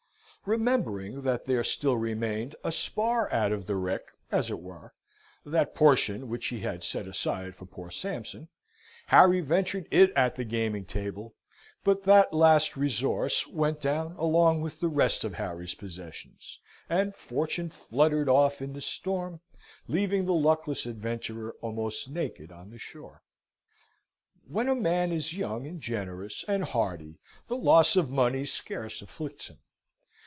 Remembering 0.47 1.21
that 1.21 1.45
there 1.45 1.63
still 1.63 1.95
remained 1.97 2.55
a 2.63 2.71
spar 2.71 3.31
out 3.31 3.51
of 3.51 3.67
the 3.67 3.75
wreck, 3.75 4.01
as 4.31 4.49
it 4.49 4.59
were 4.59 4.91
that 5.45 5.75
portion 5.75 6.27
which 6.29 6.47
he 6.47 6.61
had 6.61 6.83
set 6.83 7.07
aside 7.07 7.55
for 7.55 7.67
poor 7.67 7.91
Sampson 7.91 8.47
Harry 9.09 9.39
ventured 9.41 9.85
it 9.91 10.09
at 10.15 10.35
the 10.37 10.43
gaming 10.43 10.83
table; 10.83 11.35
but 11.83 12.05
that 12.05 12.33
last 12.33 12.75
resource 12.75 13.45
went 13.49 13.79
down 13.81 14.13
along 14.13 14.61
with 14.61 14.79
the 14.79 14.87
rest 14.87 15.23
of 15.23 15.35
Harry's 15.35 15.75
possessions, 15.75 16.59
and 16.89 17.13
Fortune 17.13 17.69
fluttered 17.69 18.27
off 18.27 18.63
in 18.63 18.73
the 18.73 18.81
storm, 18.81 19.41
leaving 19.87 20.25
the 20.25 20.33
luckless 20.33 20.87
adventurer 20.87 21.55
almost 21.61 22.09
naked 22.09 22.51
on 22.51 22.71
the 22.71 22.79
shore. 22.79 23.21
When 24.47 24.67
a 24.69 24.73
man 24.73 25.11
is 25.11 25.37
young 25.37 25.67
and 25.67 25.79
generous 25.79 26.43
and 26.47 26.63
hearty 26.63 27.19
the 27.47 27.57
loss 27.57 27.95
of 27.95 28.09
money 28.09 28.45
scarce 28.45 29.03
afflicts 29.03 29.49
him. 29.49 29.59